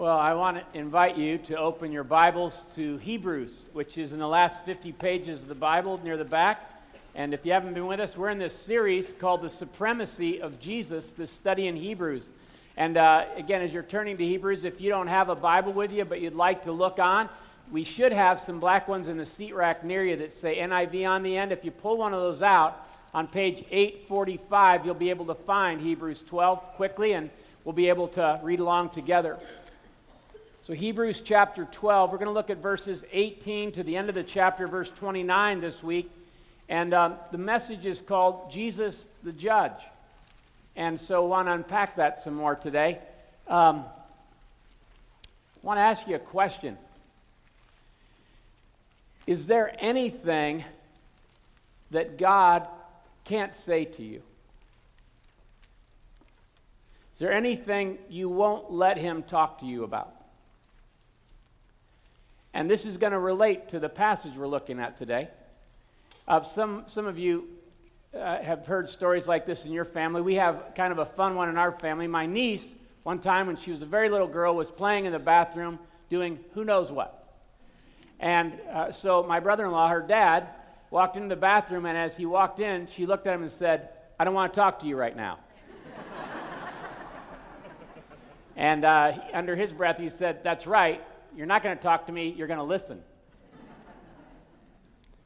[0.00, 4.18] Well, I want to invite you to open your Bibles to Hebrews, which is in
[4.18, 6.70] the last 50 pages of the Bible near the back.
[7.14, 10.58] And if you haven't been with us, we're in this series called The Supremacy of
[10.58, 12.24] Jesus, this study in Hebrews.
[12.78, 15.92] And uh, again, as you're turning to Hebrews, if you don't have a Bible with
[15.92, 17.28] you, but you'd like to look on,
[17.70, 21.06] we should have some black ones in the seat rack near you that say NIV
[21.06, 21.52] on the end.
[21.52, 25.78] If you pull one of those out, on page 845, you'll be able to find
[25.78, 27.28] Hebrews 12 quickly, and
[27.64, 29.38] we'll be able to read along together.
[30.62, 34.14] So, Hebrews chapter 12, we're going to look at verses 18 to the end of
[34.14, 36.10] the chapter, verse 29 this week.
[36.68, 39.80] And um, the message is called Jesus the Judge.
[40.76, 42.98] And so, I want to unpack that some more today.
[43.48, 43.86] Um,
[45.56, 46.76] I want to ask you a question
[49.26, 50.62] Is there anything
[51.90, 52.68] that God
[53.24, 54.20] can't say to you?
[57.14, 60.19] Is there anything you won't let Him talk to you about?
[62.52, 65.28] And this is going to relate to the passage we're looking at today.
[66.26, 67.48] Uh, some, some of you
[68.14, 70.20] uh, have heard stories like this in your family.
[70.20, 72.06] We have kind of a fun one in our family.
[72.06, 72.66] My niece,
[73.04, 76.40] one time when she was a very little girl, was playing in the bathroom doing
[76.54, 77.16] who knows what.
[78.18, 80.48] And uh, so my brother in law, her dad,
[80.90, 83.90] walked into the bathroom, and as he walked in, she looked at him and said,
[84.18, 85.38] I don't want to talk to you right now.
[88.56, 91.02] and uh, under his breath, he said, That's right.
[91.36, 93.00] You're not going to talk to me, you're going to listen.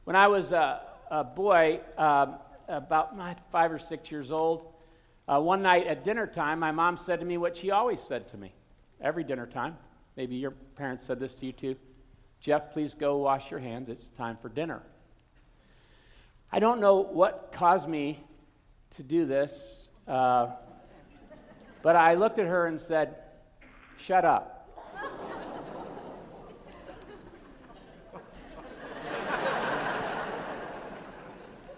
[0.03, 4.71] when I was a, a boy, uh, about five or six years old,
[5.27, 8.27] uh, one night at dinner time, my mom said to me what she always said
[8.29, 8.53] to me
[9.01, 9.77] every dinner time.
[10.15, 11.75] Maybe your parents said this to you too.
[12.39, 13.89] Jeff, please go wash your hands.
[13.89, 14.83] It's time for dinner.
[16.51, 18.23] I don't know what caused me
[18.91, 20.51] to do this, uh,
[21.81, 23.15] but I looked at her and said,
[23.97, 24.54] Shut up.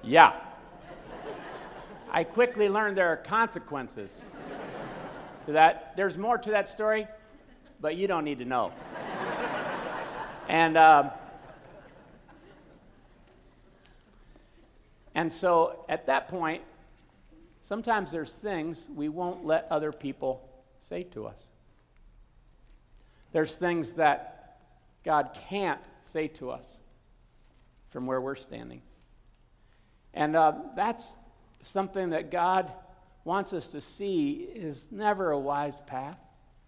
[0.08, 0.32] Yeah.
[2.10, 4.10] I quickly learned there are consequences
[5.46, 5.98] to that.
[5.98, 7.08] There's more to that story,
[7.82, 8.72] but you don't need to know.
[10.48, 11.12] and um,
[15.14, 16.62] and so at that point,
[17.60, 20.48] sometimes there's things we won't let other people
[20.80, 21.44] say to us.
[23.34, 24.62] There's things that
[25.04, 26.80] God can't say to us
[27.90, 28.82] from where we're standing.
[30.14, 31.04] And uh, that's
[31.62, 32.72] something that God
[33.24, 36.18] wants us to see is never a wise path.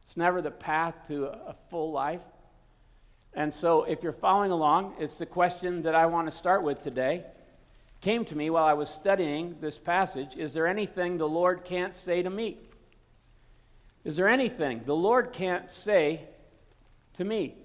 [0.03, 2.22] It's never the path to a full life.
[3.33, 6.81] And so, if you're following along, it's the question that I want to start with
[6.81, 7.23] today.
[8.01, 11.94] Came to me while I was studying this passage Is there anything the Lord can't
[11.94, 12.57] say to me?
[14.03, 16.21] Is there anything the Lord can't say
[17.16, 17.56] to me?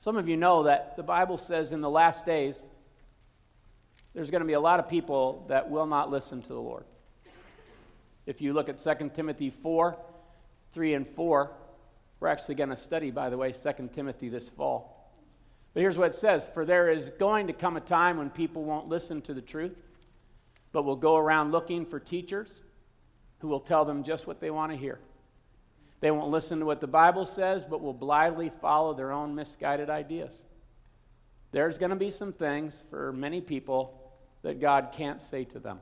[0.00, 2.58] Some of you know that the Bible says in the last days,
[4.14, 6.84] there's going to be a lot of people that will not listen to the Lord.
[8.26, 9.96] If you look at 2 Timothy 4,
[10.72, 11.50] 3 and 4,
[12.20, 15.10] we're actually going to study, by the way, 2 Timothy this fall.
[15.74, 18.64] But here's what it says For there is going to come a time when people
[18.64, 19.76] won't listen to the truth,
[20.72, 22.52] but will go around looking for teachers
[23.40, 25.00] who will tell them just what they want to hear.
[26.00, 29.88] They won't listen to what the Bible says, but will blindly follow their own misguided
[29.88, 30.42] ideas.
[31.50, 34.01] There's going to be some things for many people
[34.42, 35.78] that God can't say to them.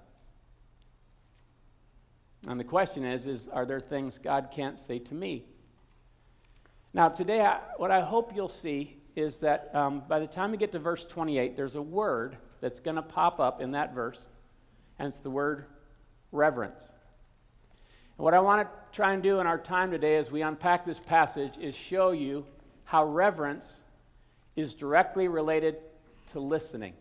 [2.47, 5.45] And the question is, is are there things God can't say to me?
[6.95, 10.57] Now, today, I, what I hope you'll see is that um, by the time we
[10.57, 14.21] get to verse 28, there's a word that's going to pop up in that verse,
[14.99, 15.67] and it's the word
[16.33, 16.93] reverence.
[18.17, 20.85] And what I want to try and do in our time today as we unpack
[20.85, 22.45] this passage is show you
[22.85, 23.75] how reverence
[24.57, 25.77] is directly related
[26.33, 26.95] to listening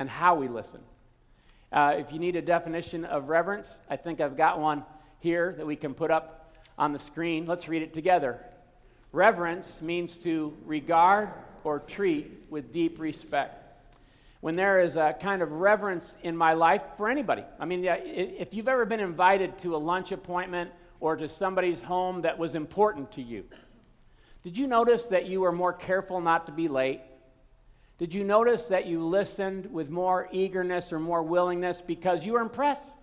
[0.00, 0.80] and how we listen.
[1.70, 4.82] Uh, if you need a definition of reverence, I think I've got one
[5.20, 7.44] here that we can put up on the screen.
[7.44, 8.40] Let's read it together.
[9.12, 11.28] Reverence means to regard
[11.64, 13.58] or treat with deep respect.
[14.40, 18.54] When there is a kind of reverence in my life for anybody, I mean, if
[18.54, 23.12] you've ever been invited to a lunch appointment or to somebody's home that was important
[23.12, 23.44] to you,
[24.42, 27.02] did you notice that you were more careful not to be late?
[28.00, 32.40] Did you notice that you listened with more eagerness or more willingness because you were
[32.40, 32.94] impressed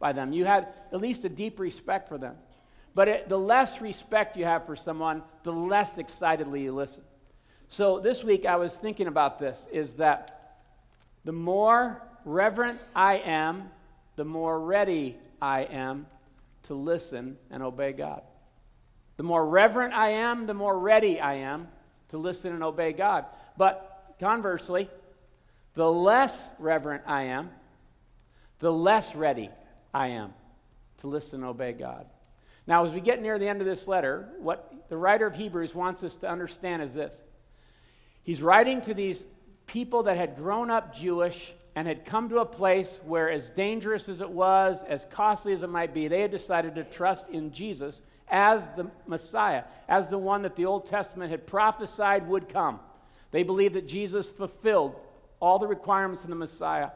[0.00, 0.32] by them?
[0.32, 2.34] You had at least a deep respect for them.
[2.92, 7.02] But it, the less respect you have for someone, the less excitedly you listen.
[7.68, 10.56] So this week I was thinking about this is that
[11.24, 13.70] the more reverent I am,
[14.16, 16.08] the more ready I am
[16.64, 18.22] to listen and obey God.
[19.16, 21.68] The more reverent I am, the more ready I am
[22.08, 23.26] to listen and obey God.
[23.56, 23.89] But
[24.20, 24.88] conversely,
[25.74, 27.50] the less reverent I am,
[28.60, 29.50] the less ready
[29.92, 30.34] I am
[30.98, 32.06] to listen and obey God.
[32.66, 35.74] Now, as we get near the end of this letter, what the writer of Hebrews
[35.74, 37.20] wants us to understand is this.
[38.22, 39.24] He's writing to these
[39.66, 44.08] people that had grown up Jewish and had come to a place where, as dangerous
[44.08, 47.52] as it was, as costly as it might be, they had decided to trust in
[47.52, 52.80] Jesus as the Messiah, as the one that the Old Testament had prophesied would come.
[53.30, 54.96] They believed that Jesus fulfilled
[55.40, 56.90] all the requirements of the Messiah.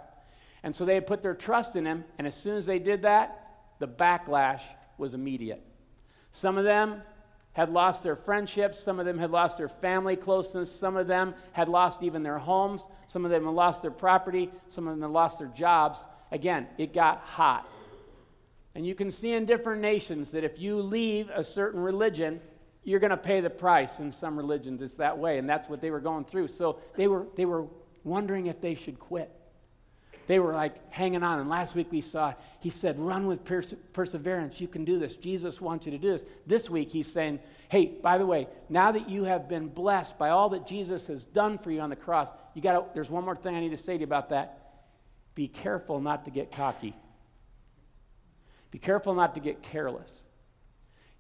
[0.63, 3.03] And so they had put their trust in him, and as soon as they did
[3.03, 3.41] that,
[3.79, 4.63] the backlash
[4.99, 5.63] was immediate.
[6.33, 7.03] Some of them
[7.53, 11.35] had lost their friendships, some of them had lost their family closeness, some of them
[11.53, 15.03] had lost even their homes, some of them had lost their property, some of them
[15.03, 16.01] had lost their jobs.
[16.33, 17.69] Again, it got hot.
[18.75, 22.41] And you can see in different nations that if you leave a certain religion,
[22.85, 23.99] you're going to pay the price.
[23.99, 26.49] In some religions, it's that way, and that's what they were going through.
[26.49, 27.67] So they were, they were
[28.05, 29.31] wondering if they should quit
[30.27, 31.41] they were like hanging on.
[31.41, 34.61] And last week we saw, he said, run with perse- perseverance.
[34.61, 35.17] You can do this.
[35.17, 36.25] Jesus wants you to do this.
[36.47, 40.31] This week he's saying, hey, by the way, now that you have been blessed by
[40.31, 43.25] all that Jesus has done for you on the cross, you got to, there's one
[43.25, 44.61] more thing I need to say to you about that.
[45.35, 46.95] Be careful not to get cocky.
[48.71, 50.13] Be careful not to get careless.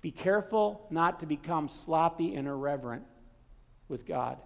[0.04, 3.04] Be careful not to become sloppy and irreverent
[3.88, 4.36] with God.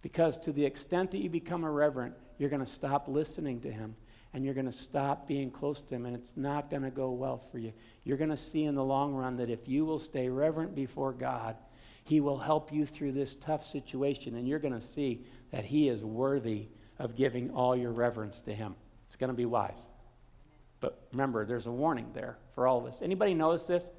[0.00, 3.96] Because to the extent that you become irreverent, you're going to stop listening to him
[4.32, 7.10] and you're going to stop being close to him, and it's not going to go
[7.10, 7.72] well for you.
[8.04, 11.12] You're going to see in the long run that if you will stay reverent before
[11.14, 11.56] God,
[12.04, 15.88] he will help you through this tough situation, and you're going to see that he
[15.88, 16.68] is worthy
[17.00, 18.76] of giving all your reverence to him.
[19.08, 19.88] It's going to be wise.
[20.78, 23.02] But remember, there's a warning there for all of us.
[23.02, 23.90] Anybody notice this?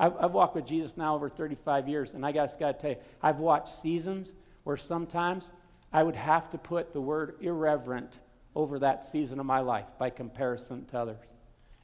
[0.00, 2.90] I've, I've walked with Jesus now over 35 years, and I just got to tell
[2.92, 4.32] you, I've watched seasons
[4.64, 5.50] where sometimes
[5.92, 8.18] I would have to put the word irreverent
[8.56, 11.26] over that season of my life by comparison to others.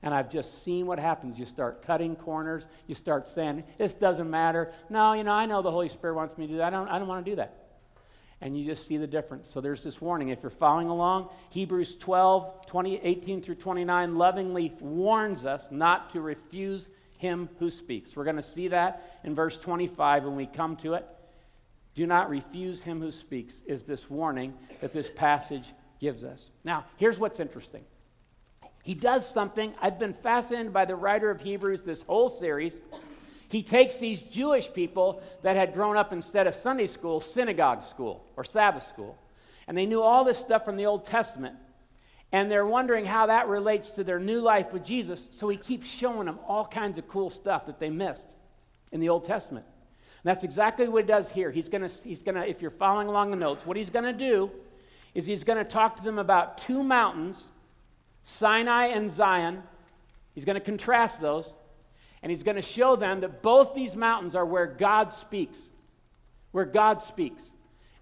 [0.03, 1.39] And I've just seen what happens.
[1.39, 2.67] You start cutting corners.
[2.87, 4.73] You start saying, this doesn't matter.
[4.89, 6.69] No, you know, I know the Holy Spirit wants me to do that.
[6.69, 7.65] I don't, I don't want to do that.
[8.41, 9.51] And you just see the difference.
[9.51, 10.29] So there's this warning.
[10.29, 16.21] If you're following along, Hebrews 12, 20, 18 through 29 lovingly warns us not to
[16.21, 18.15] refuse him who speaks.
[18.15, 21.07] We're going to see that in verse 25 when we come to it.
[21.95, 26.51] Do not refuse him who speaks, is this warning that this passage gives us.
[26.63, 27.85] Now, here's what's interesting.
[28.83, 29.75] He does something.
[29.81, 32.81] I've been fascinated by the writer of Hebrews this whole series.
[33.49, 38.25] He takes these Jewish people that had grown up instead of Sunday school, synagogue school
[38.37, 39.19] or Sabbath school,
[39.67, 41.57] and they knew all this stuff from the Old Testament.
[42.33, 45.27] And they're wondering how that relates to their new life with Jesus.
[45.31, 48.37] So he keeps showing them all kinds of cool stuff that they missed
[48.93, 49.65] in the Old Testament
[50.27, 51.53] that's exactly what he does here.
[51.53, 54.13] He's going to, he's to, if you're following along the notes, what he's going to
[54.13, 54.51] do
[55.15, 57.45] is he's going to talk to them about two mountains,
[58.25, 59.63] Sinai and Zion.
[60.35, 61.49] He's going to contrast those,
[62.23, 65.61] and he's going to show them that both these mountains are where God speaks,
[66.51, 67.53] where God speaks.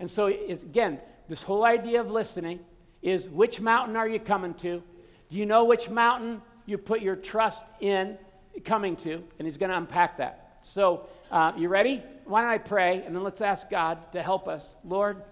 [0.01, 2.61] And so, again, this whole idea of listening
[3.05, 4.83] is which mountain are you coming to?
[5.29, 8.19] Do you know which mountain you put your trust in
[8.65, 9.23] coming to?
[9.39, 10.59] And he's going to unpack that.
[10.63, 12.03] So, uh, you ready?
[12.25, 14.67] Why don't I pray and then let's ask God to help us.
[14.83, 15.23] Lord,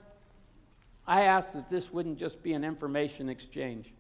[1.07, 3.93] I ask that this wouldn't just be an information exchange.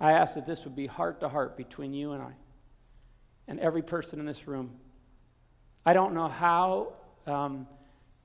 [0.00, 2.32] I ask that this would be heart to heart between you and I
[3.48, 4.70] and every person in this room.
[5.84, 6.92] I don't know how,
[7.26, 7.66] um,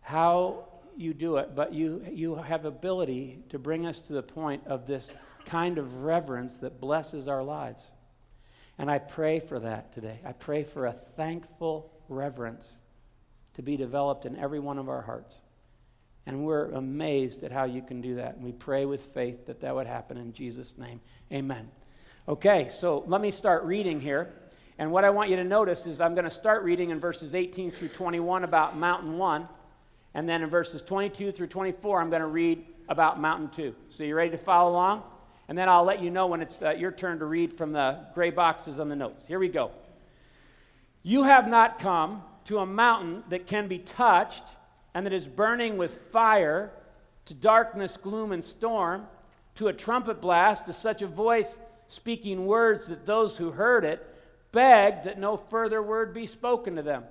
[0.01, 0.65] how
[0.97, 4.87] you do it, but you, you have ability to bring us to the point of
[4.87, 5.09] this
[5.45, 7.85] kind of reverence that blesses our lives.
[8.77, 10.19] And I pray for that today.
[10.25, 12.69] I pray for a thankful reverence
[13.55, 15.35] to be developed in every one of our hearts.
[16.25, 18.35] And we're amazed at how you can do that.
[18.35, 21.01] And we pray with faith that that would happen in Jesus' name.
[21.31, 21.69] Amen.
[22.27, 24.31] Okay, so let me start reading here.
[24.77, 27.35] And what I want you to notice is I'm going to start reading in verses
[27.35, 29.47] 18 through 21 about Mountain 1.
[30.13, 33.75] And then in verses 22 through 24, I'm going to read about Mountain 2.
[33.89, 35.03] So you ready to follow along?
[35.51, 37.99] and then I'll let you know when it's uh, your turn to read from the
[38.13, 39.25] gray boxes on the notes.
[39.25, 39.71] Here we go.
[41.03, 44.43] You have not come to a mountain that can be touched
[44.93, 46.71] and that is burning with fire,
[47.25, 49.07] to darkness, gloom, and storm,
[49.55, 51.53] to a trumpet blast, to such a voice
[51.89, 54.07] speaking words that those who heard it
[54.53, 57.03] begged that no further word be spoken to them,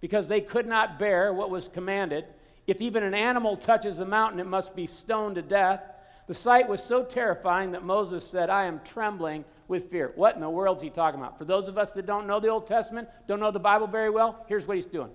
[0.00, 2.24] because they could not bear what was commanded.
[2.66, 5.82] If even an animal touches the mountain, it must be stoned to death.
[6.26, 10.12] The sight was so terrifying that Moses said, I am trembling with fear.
[10.14, 11.38] What in the world is he talking about?
[11.38, 14.10] For those of us that don't know the Old Testament, don't know the Bible very
[14.10, 15.10] well, here's what he's doing.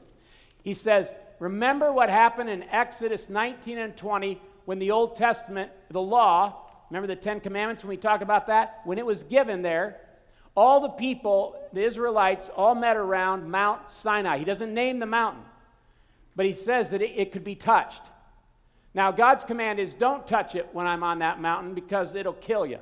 [0.63, 6.01] He says, Remember what happened in Exodus 19 and 20 when the Old Testament, the
[6.01, 8.81] law, remember the Ten Commandments when we talk about that?
[8.83, 10.01] When it was given there,
[10.55, 14.37] all the people, the Israelites, all met around Mount Sinai.
[14.37, 15.43] He doesn't name the mountain,
[16.39, 18.01] but he says that it, it could be touched.
[18.93, 22.65] Now, God's command is don't touch it when I'm on that mountain because it'll kill
[22.65, 22.79] you.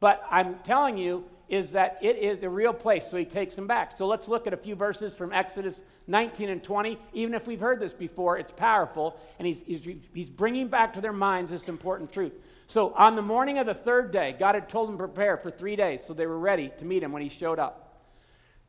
[0.00, 3.66] But I'm telling you is that it is a real place, so he takes them
[3.66, 3.96] back.
[3.96, 6.98] So let's look at a few verses from Exodus 19 and 20.
[7.14, 11.00] Even if we've heard this before, it's powerful, and he's, he's, he's bringing back to
[11.00, 12.34] their minds this important truth.
[12.66, 15.50] So on the morning of the third day, God had told them to prepare for
[15.50, 17.89] three days, so they were ready to meet him when he showed up.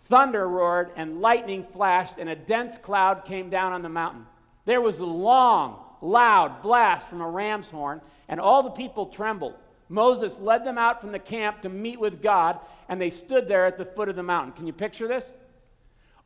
[0.03, 4.25] Thunder roared, and lightning flashed, and a dense cloud came down on the mountain.
[4.65, 9.55] There was a long, loud blast from a ram's horn, and all the people trembled.
[9.89, 13.65] Moses led them out from the camp to meet with God, and they stood there
[13.65, 14.53] at the foot of the mountain.
[14.53, 15.25] Can you picture this?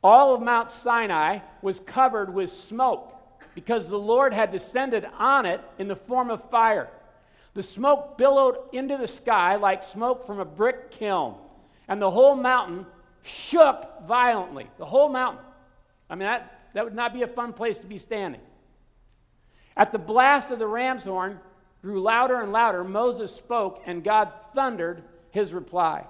[0.03, 3.13] All of Mount Sinai was covered with smoke
[3.55, 6.89] because the Lord had descended on it in the form of fire.
[7.55, 11.35] The smoke billowed into the sky like smoke from a brick kiln,
[11.87, 12.85] and the whole mountain
[13.25, 14.67] shook violently.
[14.77, 15.43] The whole mountain.
[16.09, 18.41] I mean, that, that would not be a fun place to be standing.
[19.75, 21.39] At the blast of the ram's horn,
[21.81, 26.05] grew louder and louder, Moses spoke, and God thundered his reply.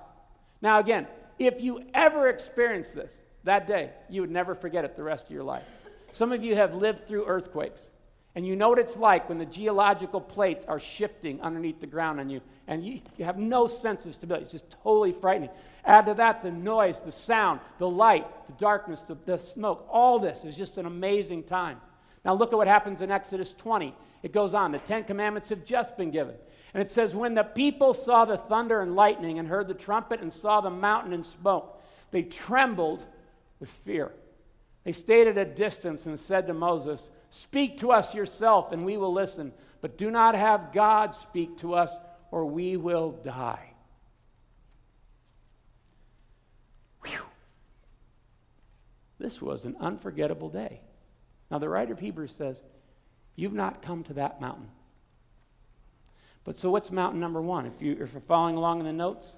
[0.61, 1.07] Now, again,
[1.39, 5.31] if you ever experienced this that day, you would never forget it the rest of
[5.31, 5.63] your life.
[6.11, 7.81] Some of you have lived through earthquakes,
[8.35, 12.19] and you know what it's like when the geological plates are shifting underneath the ground
[12.19, 14.43] on you, and you, you have no sense of stability.
[14.43, 15.49] It's just totally frightening.
[15.85, 19.87] Add to that the noise, the sound, the light, the darkness, the, the smoke.
[19.89, 21.79] All this is just an amazing time.
[22.25, 23.95] Now, look at what happens in Exodus 20.
[24.21, 24.71] It goes on.
[24.71, 26.35] The Ten Commandments have just been given.
[26.73, 30.19] And it says, When the people saw the thunder and lightning and heard the trumpet
[30.19, 33.05] and saw the mountain and smoke, they trembled
[33.59, 34.11] with fear.
[34.83, 38.95] They stayed at a distance and said to Moses, Speak to us yourself, and we
[38.95, 39.51] will listen.
[39.81, 41.91] But do not have God speak to us,
[42.31, 43.73] or we will die.
[47.03, 47.19] Whew.
[49.19, 50.79] This was an unforgettable day.
[51.51, 52.61] Now, the writer of Hebrews says,
[53.35, 54.69] You've not come to that mountain.
[56.45, 57.65] But so, what's mountain number one?
[57.65, 59.33] If, you, if you're following along in the notes,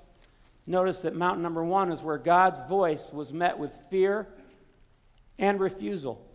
[0.68, 4.28] notice that mountain number one is where God's voice was met with fear
[5.40, 6.27] and refusal.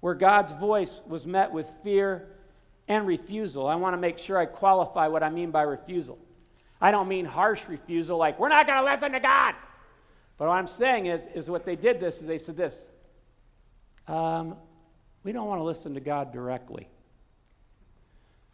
[0.00, 2.28] Where God's voice was met with fear
[2.88, 3.66] and refusal.
[3.66, 6.18] I want to make sure I qualify what I mean by refusal.
[6.80, 9.54] I don't mean harsh refusal, like, we're not going to listen to God.
[10.38, 12.82] But what I'm saying is, is what they did this is they said this
[14.08, 14.56] um,
[15.22, 16.88] we don't want to listen to God directly.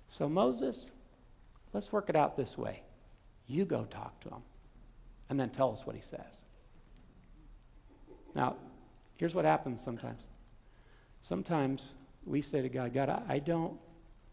[0.09, 0.87] So, Moses,
[1.73, 2.83] let's work it out this way.
[3.47, 4.43] You go talk to him
[5.31, 6.41] and then tell us what he says.
[8.35, 8.57] Now,
[9.17, 10.27] here's what happens sometimes.
[11.23, 11.83] Sometimes
[12.25, 13.75] we say to God, God, I don't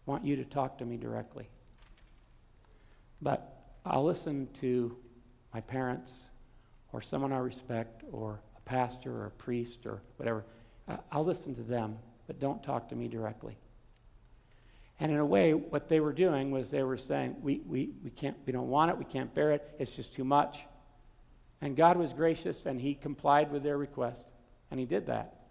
[0.05, 1.47] want you to talk to me directly.
[3.21, 4.95] But I'll listen to
[5.53, 6.11] my parents
[6.91, 10.45] or someone I respect or a pastor or a priest or whatever.
[11.11, 11.97] I'll listen to them
[12.27, 13.57] but don't talk to me directly.
[14.99, 18.09] And in a way, what they were doing was they were saying, we, we, we,
[18.11, 20.65] can't, we don't want it, we can't bear it, it's just too much.
[21.61, 24.23] And God was gracious and He complied with their request,
[24.71, 25.42] and He did that.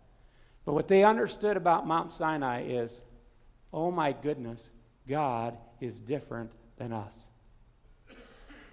[0.65, 3.01] But what they understood about Mount Sinai is,
[3.73, 4.69] oh my goodness,
[5.09, 7.17] God is different than us.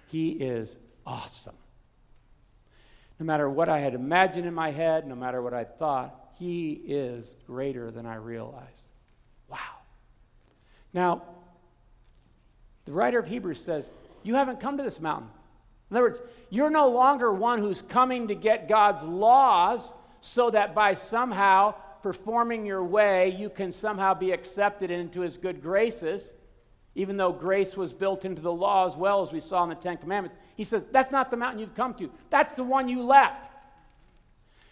[0.06, 1.54] He is awesome.
[3.18, 6.72] No matter what I had imagined in my head, no matter what I thought, he
[6.72, 8.86] is greater than I realized.
[9.48, 9.58] Wow.
[10.94, 11.22] Now,
[12.86, 13.90] the writer of Hebrews says,
[14.22, 15.28] You haven't come to this mountain.
[15.90, 20.74] In other words, you're no longer one who's coming to get God's laws so that
[20.74, 26.24] by somehow performing your way, you can somehow be accepted into his good graces,
[26.94, 29.74] even though grace was built into the law as well as we saw in the
[29.74, 30.36] Ten Commandments.
[30.56, 33.50] He says, That's not the mountain you've come to, that's the one you left.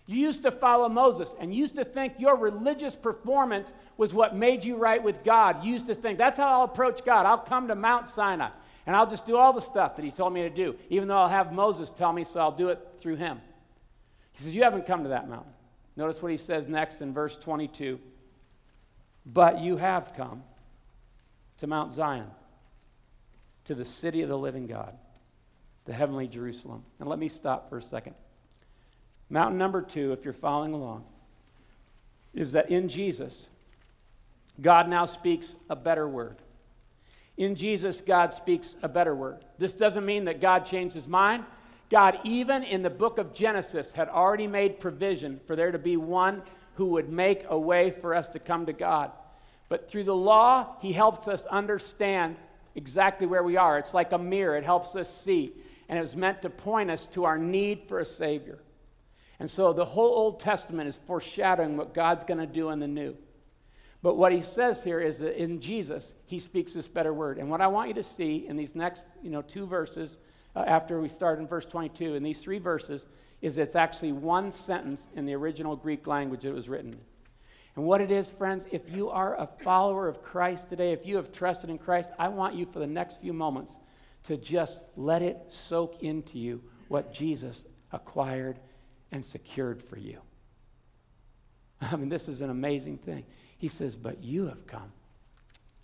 [0.07, 4.65] You used to follow Moses and used to think your religious performance was what made
[4.65, 5.63] you right with God.
[5.63, 7.27] You used to think, that's how I'll approach God.
[7.27, 8.49] I'll come to Mount Sinai
[8.87, 11.19] and I'll just do all the stuff that he told me to do, even though
[11.19, 13.39] I'll have Moses tell me, so I'll do it through him.
[14.39, 15.53] He says, You haven't come to that mountain.
[15.97, 17.99] Notice what he says next in verse 22.
[19.27, 20.45] But you have come
[21.59, 22.29] to Mount Zion,
[23.65, 24.95] to the city of the living God,
[25.87, 26.85] the heavenly Jerusalem.
[27.01, 28.15] And let me stop for a second.
[29.29, 31.05] Mountain number two, if you're following along,
[32.33, 33.49] is that in Jesus,
[34.61, 36.37] God now speaks a better word.
[37.37, 39.45] In Jesus, God speaks a better word.
[39.59, 41.45] This doesn't mean that God changed his mind.
[41.91, 45.97] God, even in the book of Genesis, had already made provision for there to be
[45.97, 46.43] one
[46.75, 49.11] who would make a way for us to come to God.
[49.69, 52.37] But through the law, he helps us understand
[52.75, 53.79] exactly where we are.
[53.79, 55.53] It's like a mirror, it helps us see.
[55.89, 58.59] And it was meant to point us to our need for a Savior.
[59.41, 62.89] And so the whole Old Testament is foreshadowing what God's going to do in the
[62.89, 63.17] new.
[64.03, 67.39] But what he says here is that in Jesus, he speaks this better word.
[67.39, 70.19] And what I want you to see in these next you know, two verses,
[70.57, 73.07] uh, after we start in verse 22, in these three verses,
[73.41, 76.97] is it's actually one sentence in the original Greek language that was written.
[77.77, 81.17] And what it is, friends, if you are a follower of Christ today, if you
[81.17, 83.77] have trusted in Christ, I want you for the next few moments
[84.25, 88.59] to just let it soak into you what Jesus acquired
[89.13, 90.21] and secured for you.
[91.81, 93.25] I mean, this is an amazing thing.
[93.59, 94.93] He says, But you have come.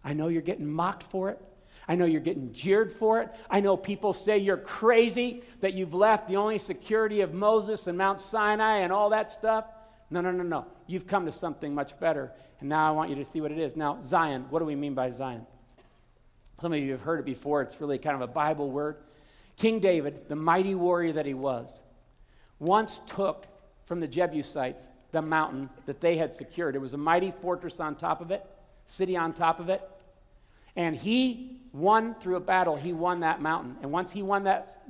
[0.03, 1.41] I know you're getting mocked for it.
[1.87, 3.31] I know you're getting jeered for it.
[3.51, 7.99] I know people say you're crazy, that you've left the only security of Moses and
[7.99, 9.67] Mount Sinai and all that stuff.
[10.11, 10.67] No, no, no, no.
[10.87, 12.33] You've come to something much better.
[12.61, 13.77] And now I want you to see what it is.
[13.77, 15.47] Now, Zion, what do we mean by Zion?
[16.61, 17.63] Some of you have heard it before.
[17.63, 18.97] It's really kind of a Bible word.
[19.57, 21.81] King David, the mighty warrior that he was,
[22.59, 23.47] once took
[23.85, 24.81] from the Jebusites
[25.13, 26.75] the mountain that they had secured.
[26.75, 28.45] It was a mighty fortress on top of it,
[28.87, 29.83] city on top of it.
[30.77, 33.77] And he won through a battle, he won that mountain.
[33.83, 34.83] And once he won that,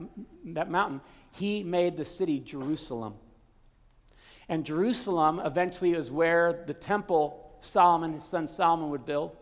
[0.44, 1.00] that mountain,
[1.32, 3.14] he made the city Jerusalem.
[4.48, 9.34] And Jerusalem eventually is where the temple Solomon, his son Solomon, would build.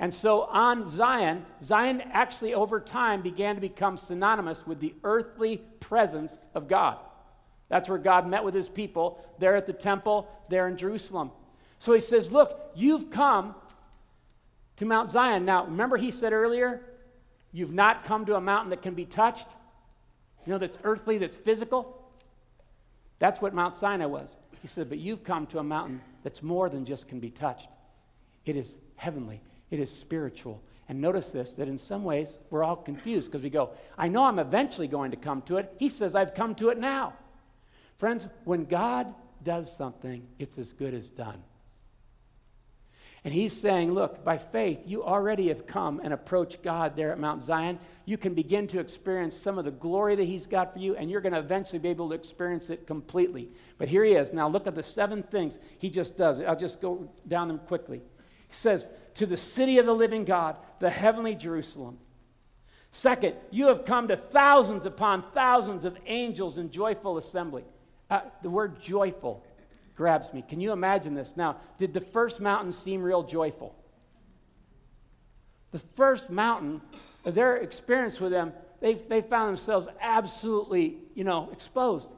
[0.00, 5.58] And so on Zion, Zion actually over time began to become synonymous with the earthly
[5.80, 6.98] presence of God.
[7.68, 11.30] That's where God met with his people, there at the temple, there in Jerusalem.
[11.78, 13.54] So he says, Look, you've come
[14.78, 15.44] to Mount Zion.
[15.44, 16.80] Now, remember he said earlier,
[17.52, 19.46] you've not come to a mountain that can be touched?
[20.46, 22.10] You know, that's earthly, that's physical?
[23.18, 24.36] That's what Mount Sinai was.
[24.62, 27.68] He said, But you've come to a mountain that's more than just can be touched.
[28.44, 30.62] It is heavenly, it is spiritual.
[30.88, 34.24] And notice this that in some ways we're all confused because we go, I know
[34.24, 35.74] I'm eventually going to come to it.
[35.78, 37.14] He says, I've come to it now.
[37.96, 41.42] Friends, when God does something, it's as good as done.
[43.24, 47.18] And he's saying, Look, by faith, you already have come and approached God there at
[47.18, 47.78] Mount Zion.
[48.04, 51.10] You can begin to experience some of the glory that he's got for you, and
[51.10, 53.50] you're going to eventually be able to experience it completely.
[53.76, 54.32] But here he is.
[54.32, 56.40] Now, look at the seven things he just does.
[56.40, 57.98] I'll just go down them quickly.
[58.48, 61.98] He says, To the city of the living God, the heavenly Jerusalem.
[62.90, 67.64] Second, you have come to thousands upon thousands of angels in joyful assembly.
[68.10, 69.44] Uh, the word joyful
[69.98, 70.42] grabs me.
[70.48, 71.32] Can you imagine this?
[71.36, 73.74] Now, did the first mountain seem real joyful?
[75.72, 76.80] The first mountain,
[77.24, 82.08] their experience with them, they, they found themselves absolutely, you know, exposed.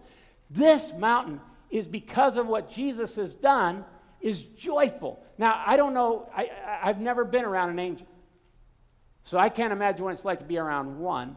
[0.51, 1.41] This mountain
[1.71, 3.85] is because of what Jesus has done,
[4.21, 5.25] is joyful.
[5.39, 6.51] Now, I don't know, I,
[6.83, 8.07] I've never been around an angel.
[9.23, 11.37] So I can't imagine what it's like to be around one.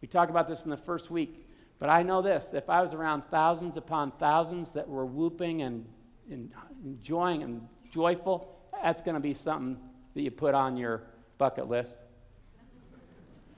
[0.00, 1.45] We talked about this in the first week.
[1.78, 5.86] But I know this if I was around thousands upon thousands that were whooping and,
[6.30, 6.52] and
[6.84, 9.78] enjoying and joyful, that's going to be something
[10.14, 11.02] that you put on your
[11.38, 11.94] bucket list.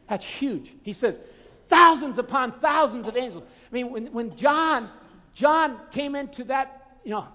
[0.08, 0.74] That's huge.
[0.82, 1.20] He says,
[1.68, 3.44] thousands upon thousands of angels.
[3.44, 4.90] I mean, when, when John,
[5.34, 7.28] John came into that, you know,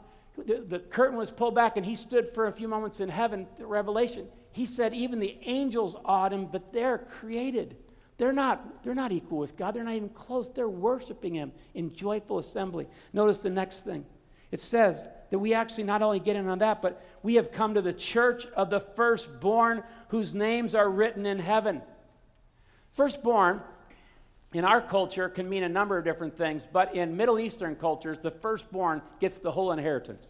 [0.46, 3.48] the, the curtain was pulled back and he stood for a few moments in heaven,
[3.56, 4.28] the revelation.
[4.52, 7.78] He said, even the angels awed him, but they're created.
[8.18, 9.74] They're not, they're not equal with God.
[9.74, 10.50] They're not even close.
[10.50, 12.88] They're worshiping Him in joyful assembly.
[13.12, 14.06] Notice the next thing.
[14.52, 17.74] It says that we actually not only get in on that, but we have come
[17.74, 21.82] to the church of the firstborn whose names are written in heaven.
[22.92, 23.62] Firstborn
[24.54, 28.20] in our culture can mean a number of different things, but in Middle Eastern cultures,
[28.20, 30.28] the firstborn gets the whole inheritance.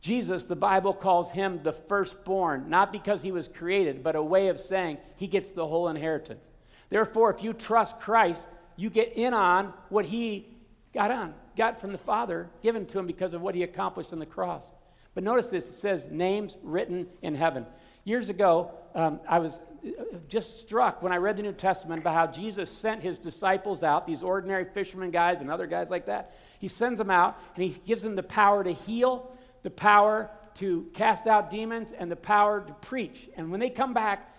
[0.00, 4.48] Jesus, the Bible calls him the firstborn, not because he was created, but a way
[4.48, 6.44] of saying he gets the whole inheritance.
[6.88, 8.42] Therefore, if you trust Christ,
[8.76, 10.46] you get in on what he
[10.94, 14.20] got on, got from the Father, given to him because of what he accomplished on
[14.20, 14.70] the cross.
[15.14, 17.66] But notice this it says, names written in heaven.
[18.04, 22.14] Years ago, um, I was uh, just struck when I read the New Testament about
[22.14, 26.36] how Jesus sent his disciples out, these ordinary fishermen guys and other guys like that.
[26.60, 29.30] He sends them out and he gives them the power to heal
[29.68, 33.28] the power to cast out demons and the power to preach.
[33.36, 34.34] And when they come back,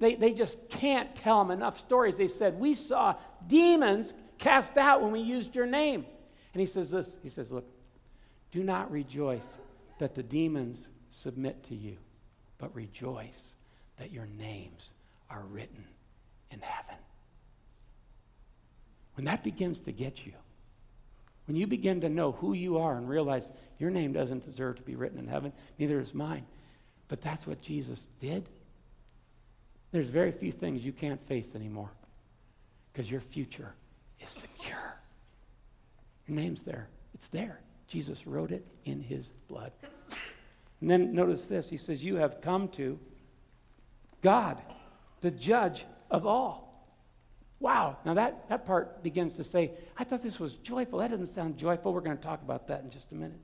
[0.00, 2.16] they, they just can't tell them enough stories.
[2.16, 3.14] They said, We saw
[3.46, 6.04] demons cast out when we used your name.
[6.52, 7.64] And he says this He says, Look,
[8.50, 9.46] do not rejoice
[9.98, 11.96] that the demons submit to you,
[12.58, 13.52] but rejoice
[13.98, 14.94] that your names
[15.30, 15.84] are written
[16.50, 16.96] in heaven.
[19.14, 20.32] When that begins to get you,
[21.46, 24.82] when you begin to know who you are and realize your name doesn't deserve to
[24.82, 26.46] be written in heaven, neither is mine,
[27.08, 28.48] but that's what Jesus did,
[29.90, 31.90] there's very few things you can't face anymore
[32.92, 33.74] because your future
[34.20, 34.96] is secure.
[36.26, 37.60] Your name's there, it's there.
[37.88, 39.72] Jesus wrote it in his blood.
[40.80, 42.98] And then notice this He says, You have come to
[44.22, 44.60] God,
[45.20, 46.71] the judge of all.
[47.62, 47.96] Wow.
[48.04, 50.98] Now that, that part begins to say, I thought this was joyful.
[50.98, 51.94] That doesn't sound joyful.
[51.94, 53.38] We're going to talk about that in just a minute.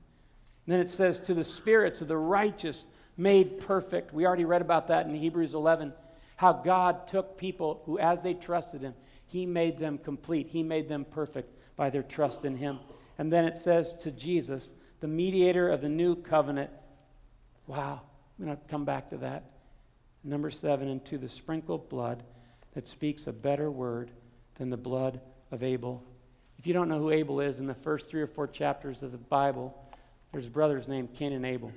[0.65, 4.13] And then it says, To the spirits of the righteous made perfect.
[4.13, 5.93] We already read about that in Hebrews 11,
[6.35, 8.93] how God took people who, as they trusted Him,
[9.25, 10.49] He made them complete.
[10.49, 12.79] He made them perfect by their trust in Him.
[13.17, 14.67] And then it says to Jesus,
[14.99, 16.71] the mediator of the new covenant.
[17.67, 18.01] Wow.
[18.37, 19.45] I'm going to come back to that.
[20.25, 22.21] Number seven, and to the sprinkled blood
[22.73, 24.11] that speaks a better word
[24.55, 25.19] than the blood
[25.51, 26.03] of Abel.
[26.57, 29.11] If you don't know who Abel is, in the first three or four chapters of
[29.11, 29.75] the Bible,
[30.31, 31.71] there's brothers named Cain and Abel.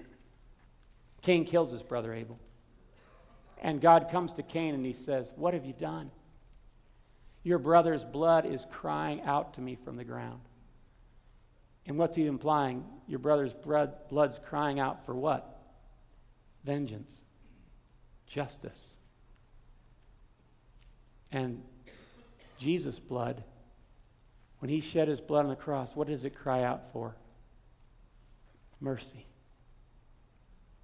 [1.22, 2.38] Cain kills his brother Abel.
[3.62, 6.10] And God comes to Cain and he says, What have you done?
[7.44, 10.40] Your brother's blood is crying out to me from the ground.
[11.86, 12.84] And what's he implying?
[13.08, 15.60] Your brother's blood's crying out for what?
[16.64, 17.22] Vengeance,
[18.26, 18.96] justice.
[21.32, 21.62] And
[22.58, 23.42] Jesus' blood,
[24.58, 27.16] when he shed his blood on the cross, what does it cry out for?
[28.80, 29.26] Mercy,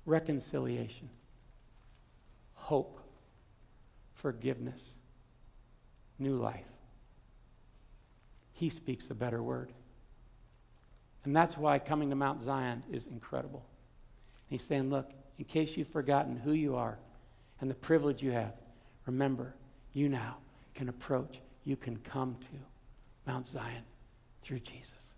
[0.06, 1.11] reconciliation,
[2.54, 3.00] hope,
[4.14, 4.82] forgiveness,
[6.18, 6.64] new life.
[8.52, 9.72] He speaks a better word.
[11.24, 13.64] And that's why coming to Mount Zion is incredible.
[14.48, 16.98] He's saying, look, in case you've forgotten who you are
[17.61, 18.54] and the privilege you have,
[19.06, 19.54] remember,
[19.92, 20.37] you now
[20.74, 23.83] can approach, you can come to Mount Zion
[24.42, 25.14] through Jesus.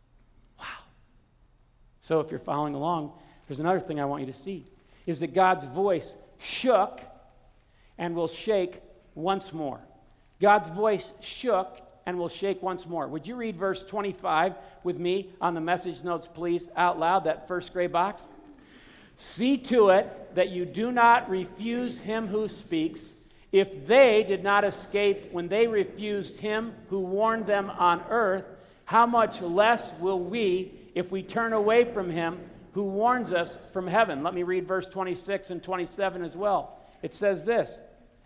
[0.58, 0.64] Wow.
[2.00, 3.12] So if you're following along,
[3.46, 4.66] there's another thing I want you to see
[5.06, 7.00] is that God's voice shook
[7.98, 8.80] and will shake
[9.14, 9.80] once more.
[10.40, 13.06] God's voice shook and will shake once more.
[13.06, 17.46] Would you read verse 25 with me on the message notes, please, out loud, that
[17.46, 18.28] first gray box?
[19.16, 23.02] See to it that you do not refuse him who speaks.
[23.52, 28.44] If they did not escape when they refused him who warned them on earth,
[28.84, 32.38] how much less will we if we turn away from him
[32.72, 34.22] who warns us from heaven?
[34.22, 36.78] Let me read verse 26 and 27 as well.
[37.02, 37.72] It says this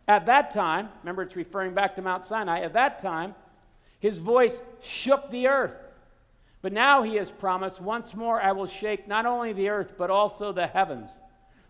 [0.06, 3.34] At that time, remember it's referring back to Mount Sinai, at that time,
[4.00, 5.74] his voice shook the earth.
[6.60, 10.10] But now he has promised, once more I will shake not only the earth, but
[10.10, 11.10] also the heavens.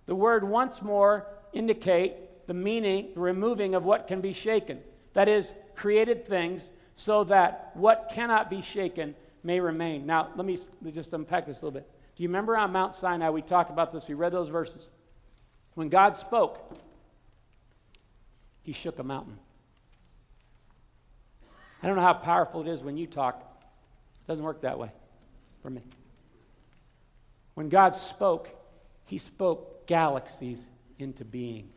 [0.06, 2.14] The word once more indicate
[2.46, 4.80] the meaning, the removing of what can be shaken.
[5.14, 10.06] That is, created things so that what cannot be shaken may remain.
[10.06, 10.56] Now, let me
[10.92, 11.90] just unpack this a little bit.
[12.16, 14.06] Do you remember on Mount Sinai we talked about this?
[14.06, 14.88] We read those verses.
[15.74, 16.78] When God spoke,
[18.62, 19.38] he shook a mountain.
[21.82, 23.40] I don't know how powerful it is when you talk.
[23.40, 24.90] It doesn't work that way
[25.60, 25.82] for me.
[27.54, 28.48] When God spoke,
[29.04, 30.62] he spoke galaxies
[30.98, 31.68] into being.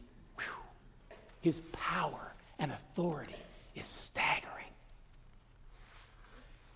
[1.47, 3.33] His power and authority
[3.73, 4.65] is staggering.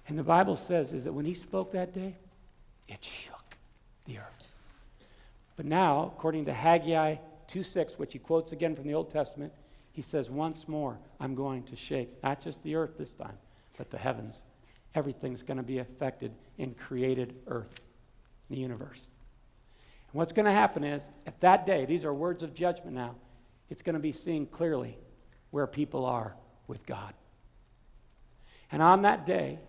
[0.08, 2.16] And the Bible says is that when he spoke that day,
[2.88, 3.58] it shook
[4.06, 4.48] the earth.
[5.58, 7.18] But now, according to Haggai
[7.50, 9.52] 2:6, which he quotes again from the Old Testament,
[9.92, 13.38] he says, Once more, I'm going to shake not just the earth this time,
[13.78, 14.40] but the heavens.
[14.96, 17.82] Everything's going to be affected in created earth,
[18.50, 19.02] the universe.
[20.14, 23.16] And what's going to happen is, at that day, these are words of judgment now,
[23.72, 24.98] it's going to be seen clearly
[25.50, 26.36] where people are
[26.68, 27.14] with God.
[28.70, 29.60] And on that day,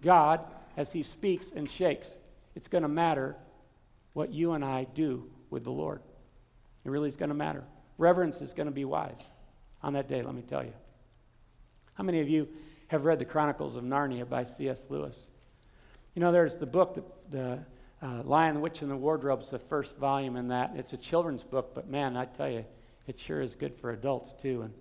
[0.00, 0.40] God,
[0.74, 2.16] as He speaks and shakes,
[2.56, 3.36] it's going to matter
[4.14, 6.00] what you and I do with the Lord.
[6.84, 7.62] It really is going to matter.
[7.98, 9.20] Reverence is going to be wise
[9.82, 10.72] on that day, let me tell you.
[11.92, 12.48] How many of you
[12.88, 14.82] have read the Chronicles of Narnia by C.S.
[14.88, 15.28] Lewis?
[16.14, 17.04] You know, there's the book, the,
[17.36, 17.58] the
[18.00, 20.72] uh, Lion, the Witch, and the Wardrobe is the first volume in that.
[20.74, 22.64] It's a children's book, but man, I tell you,
[23.08, 24.62] it sure is good for adults too.
[24.62, 24.74] And,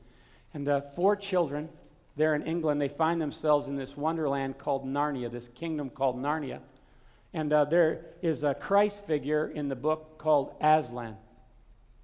[0.53, 1.69] and the four children
[2.17, 6.59] there in England, they find themselves in this wonderland called Narnia, this kingdom called Narnia.
[7.33, 11.15] And uh, there is a Christ figure in the book called Aslan,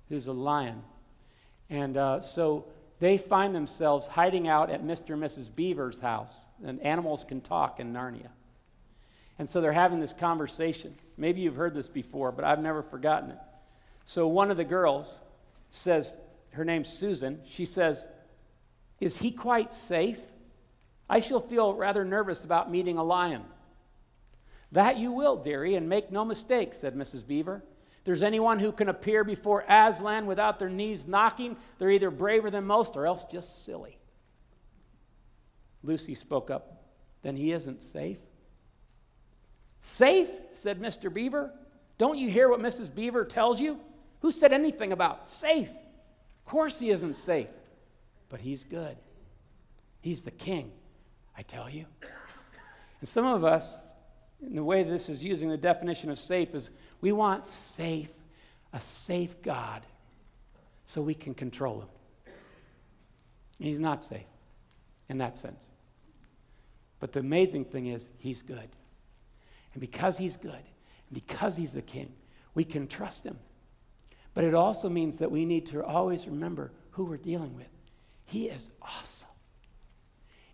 [0.09, 0.81] who's a lion.
[1.69, 2.65] And uh, so
[2.99, 5.13] they find themselves hiding out at Mr.
[5.13, 5.53] and Mrs.
[5.53, 6.33] Beaver's house.
[6.63, 8.29] And animals can talk in Narnia.
[9.39, 10.95] And so they're having this conversation.
[11.17, 13.39] Maybe you've heard this before, but I've never forgotten it.
[14.05, 15.19] So one of the girls
[15.75, 16.11] says,
[16.51, 18.05] her name's Susan, she says,
[18.99, 20.19] Is he quite safe?
[21.09, 23.43] I shall feel rather nervous about meeting a lion.
[24.71, 27.25] That you will, dearie, and make no mistake, said Mrs.
[27.25, 27.63] Beaver.
[27.99, 32.49] If there's anyone who can appear before Aslan without their knees knocking, they're either braver
[32.49, 33.97] than most or else just silly.
[35.83, 36.83] Lucy spoke up.
[37.21, 38.19] Then he isn't safe.
[39.81, 40.29] Safe?
[40.53, 41.13] said Mr.
[41.13, 41.51] Beaver.
[41.97, 42.93] Don't you hear what Mrs.
[42.93, 43.79] Beaver tells you?
[44.23, 45.69] Who said anything about safe?
[45.69, 47.49] Of course he isn't safe,
[48.29, 48.95] but he's good.
[49.99, 50.71] He's the king,
[51.37, 51.85] I tell you.
[53.01, 53.79] And some of us,
[54.41, 56.69] in the way this is using the definition of safe, is
[57.01, 58.11] we want safe,
[58.71, 59.81] a safe God,
[60.85, 61.89] so we can control him.
[63.59, 64.23] He's not safe
[65.09, 65.67] in that sense.
[67.01, 68.69] But the amazing thing is, he's good.
[69.73, 72.13] And because he's good, and because he's the king,
[72.53, 73.37] we can trust him.
[74.33, 77.67] But it also means that we need to always remember who we're dealing with.
[78.25, 79.27] He is awesome.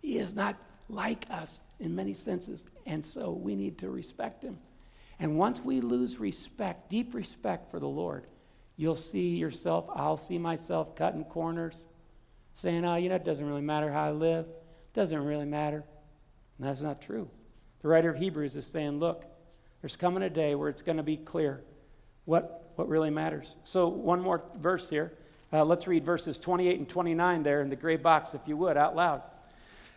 [0.02, 0.56] He is not
[0.88, 4.58] like us in many senses, and so we need to respect him.
[5.18, 8.26] And once we lose respect, deep respect for the Lord,
[8.76, 11.86] you'll see yourself, I'll see myself cutting corners,
[12.54, 14.46] saying, oh, you know, it doesn't really matter how I live.
[14.46, 15.84] It doesn't really matter.
[16.58, 17.28] And that's not true.
[17.82, 19.24] The writer of Hebrews is saying, look,
[19.80, 21.62] there's coming a day where it's going to be clear
[22.24, 23.54] what, what really matters.
[23.64, 25.12] So, one more verse here.
[25.52, 28.76] Uh, let's read verses 28 and 29 there in the gray box, if you would,
[28.76, 29.22] out loud.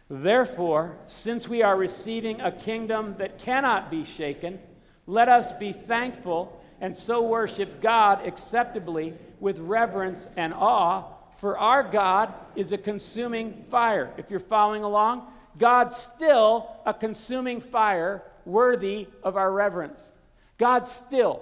[0.10, 4.60] Therefore, since we are receiving a kingdom that cannot be shaken,
[5.06, 11.04] let us be thankful and so worship God acceptably with reverence and awe,
[11.40, 14.12] for our God is a consuming fire.
[14.18, 20.12] If you're following along, God's still a consuming fire worthy of our reverence.
[20.58, 21.42] God's still,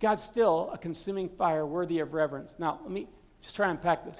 [0.00, 2.54] God's still a consuming fire worthy of reverence.
[2.58, 3.08] Now, let me
[3.42, 4.16] just try and unpack this.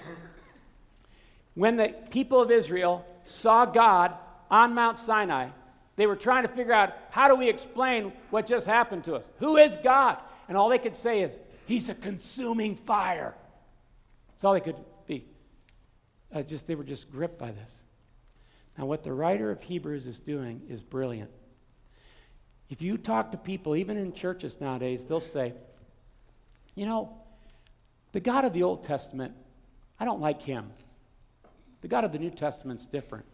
[1.55, 4.15] When the people of Israel saw God
[4.51, 5.49] on Mount Sinai,
[5.97, 9.25] they were trying to figure out how do we explain what just happened to us?
[9.39, 10.19] Who is God?
[10.49, 13.35] And all they could say is, He's a consuming fire.
[14.31, 15.27] That's all they could be.
[16.33, 17.75] Uh, just they were just gripped by this.
[18.79, 21.31] Now, what the writer of Hebrews is doing is brilliant.
[22.71, 25.55] If you talk to people, even in churches nowadays, they'll say,
[26.79, 27.11] you know,
[28.13, 29.35] the God of the Old Testament,
[29.99, 30.71] I don't like him.
[31.81, 33.25] The God of the New Testament's different.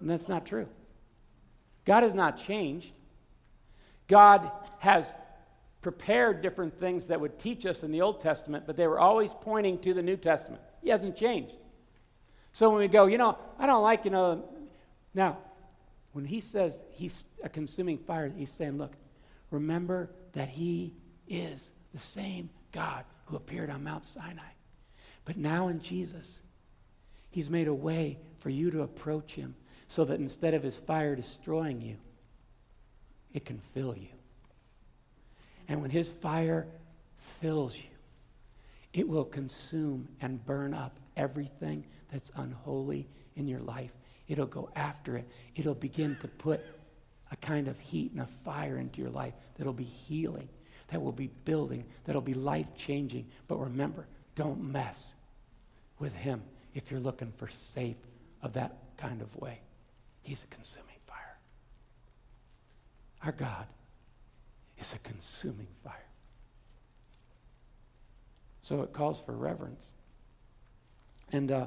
[0.00, 0.68] And that's not true.
[1.84, 2.92] God has not changed.
[4.06, 4.48] God
[4.78, 5.12] has
[5.82, 9.32] prepared different things that would teach us in the Old Testament, but they were always
[9.32, 10.62] pointing to the New Testament.
[10.82, 11.56] He hasn't changed.
[12.52, 14.44] So when we go, you know, I don't like, you know,
[15.14, 15.38] now,
[16.12, 18.92] when he says he's a consuming fire, he's saying, look,
[19.50, 20.94] remember that he
[21.28, 24.42] is the same God who appeared on Mount Sinai.
[25.24, 26.40] But now in Jesus,
[27.30, 29.54] he's made a way for you to approach him
[29.88, 31.96] so that instead of his fire destroying you,
[33.32, 34.08] it can fill you.
[35.68, 36.66] And when his fire
[37.40, 37.82] fills you,
[38.92, 43.92] it will consume and burn up everything that's unholy in your life.
[44.28, 45.28] It'll go after it.
[45.56, 46.60] It'll begin to put
[47.30, 50.48] a kind of heat and a fire into your life that'll be healing,
[50.94, 53.26] that will be building, that'll be life changing.
[53.48, 55.12] But remember, don't mess
[55.98, 56.40] with Him
[56.72, 57.96] if you're looking for safe
[58.42, 59.58] of that kind of way.
[60.22, 61.36] He's a consuming fire.
[63.24, 63.66] Our God
[64.78, 66.06] is a consuming fire.
[68.62, 69.88] So it calls for reverence.
[71.32, 71.66] And uh,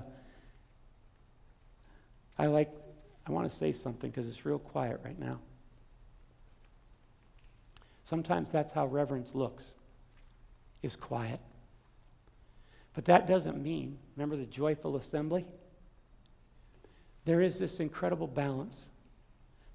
[2.37, 2.71] I like,
[3.27, 5.41] I want to say something because it's real quiet right now.
[8.07, 9.65] Sometimes that's how reverence looks,
[10.81, 11.39] is quiet.
[12.93, 15.45] But that doesn't mean, remember the joyful assembly?
[17.25, 18.77] There is this incredible balance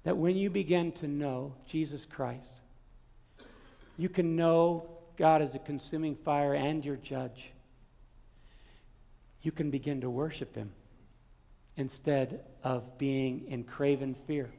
[0.03, 2.51] that when you begin to know Jesus Christ,
[3.97, 7.51] you can know God as a consuming fire and your judge
[9.43, 10.71] you can begin to worship Him
[11.77, 14.49] instead of being in craven fear.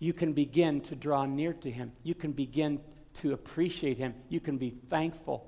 [0.00, 1.92] You can begin to draw near to Him.
[2.02, 2.80] You can begin
[3.18, 4.14] to appreciate Him.
[4.28, 5.46] You can be thankful.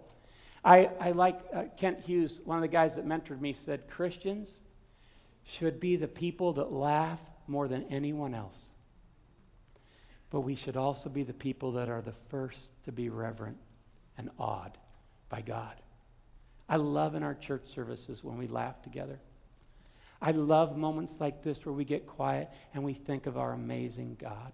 [0.64, 4.52] I, I like uh, Kent Hughes, one of the guys that mentored me, said Christians
[5.44, 8.66] should be the people that laugh more than anyone else.
[10.30, 13.56] But we should also be the people that are the first to be reverent
[14.16, 14.78] and awed
[15.28, 15.74] by God.
[16.68, 19.18] I love in our church services when we laugh together.
[20.22, 24.18] I love moments like this where we get quiet and we think of our amazing
[24.20, 24.52] God.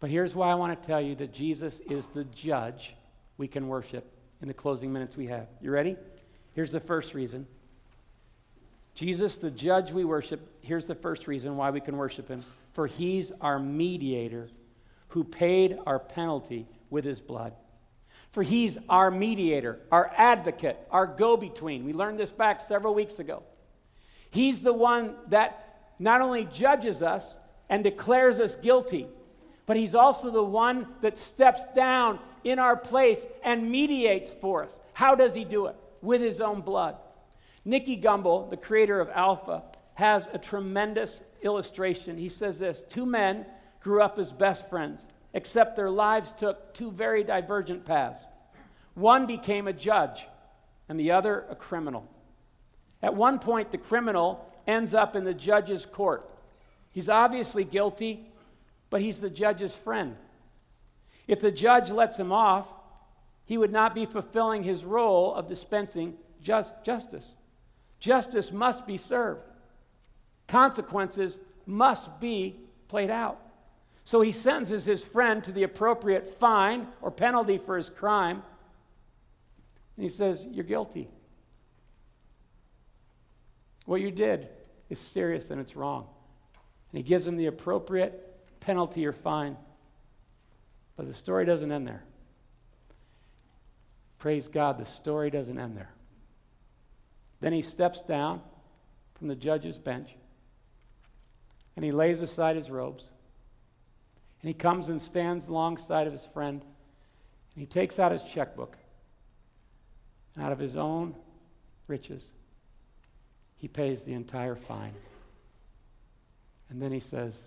[0.00, 2.96] But here's why I want to tell you that Jesus is the judge
[3.36, 4.10] we can worship
[4.40, 5.46] in the closing minutes we have.
[5.60, 5.96] You ready?
[6.54, 7.46] Here's the first reason
[8.94, 12.42] Jesus, the judge we worship, here's the first reason why we can worship him.
[12.72, 14.48] For he's our mediator
[15.08, 17.52] who paid our penalty with his blood.
[18.30, 21.84] For he's our mediator, our advocate, our go between.
[21.84, 23.42] We learned this back several weeks ago.
[24.30, 27.36] He's the one that not only judges us
[27.68, 29.08] and declares us guilty,
[29.70, 34.80] but he's also the one that steps down in our place and mediates for us.
[34.94, 35.76] How does he do it?
[36.02, 36.96] With his own blood.
[37.64, 39.62] Nicky Gumbel, the creator of Alpha,
[39.94, 42.18] has a tremendous illustration.
[42.18, 43.46] He says this Two men
[43.80, 48.18] grew up as best friends, except their lives took two very divergent paths.
[48.94, 50.26] One became a judge,
[50.88, 52.08] and the other a criminal.
[53.04, 56.28] At one point, the criminal ends up in the judge's court.
[56.90, 58.26] He's obviously guilty,
[58.90, 60.16] but he's the judge's friend.
[61.26, 62.68] If the judge lets him off,
[63.44, 67.34] he would not be fulfilling his role of dispensing just justice.
[68.00, 69.42] Justice must be served.
[70.48, 72.56] Consequences must be
[72.88, 73.40] played out.
[74.04, 78.42] So he sentences his friend to the appropriate fine or penalty for his crime.
[79.96, 81.08] And he says, You're guilty.
[83.84, 84.48] What you did
[84.88, 86.06] is serious and it's wrong.
[86.92, 88.29] And he gives him the appropriate
[88.60, 89.56] penalty or fine.
[90.96, 92.04] But the story doesn't end there.
[94.18, 95.90] Praise God, the story doesn't end there.
[97.40, 98.42] Then he steps down
[99.14, 100.10] from the judge's bench
[101.76, 103.04] and he lays aside his robes
[104.42, 108.76] and he comes and stands alongside of his friend and he takes out his checkbook
[110.34, 111.14] and out of his own
[111.86, 112.26] riches
[113.56, 114.94] he pays the entire fine
[116.70, 117.38] and then he says